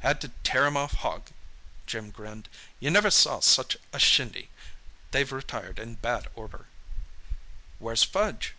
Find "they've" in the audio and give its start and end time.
5.10-5.32